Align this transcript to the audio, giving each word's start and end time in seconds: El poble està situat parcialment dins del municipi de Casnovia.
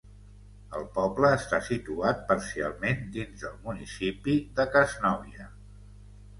El 0.77 0.87
poble 0.95 1.29
està 1.39 1.59
situat 1.67 2.25
parcialment 2.33 3.05
dins 3.19 3.45
del 3.45 3.55
municipi 3.69 4.39
de 4.59 4.69
Casnovia. 4.77 5.51